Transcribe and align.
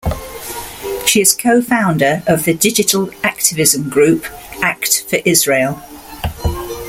She 1.05 1.21
is 1.21 1.35
co-Founder 1.35 2.23
of 2.25 2.45
the 2.45 2.55
digital 2.55 3.11
activism 3.21 3.87
group 3.89 4.25
Act 4.63 5.05
For 5.07 5.19
Israel. 5.25 5.79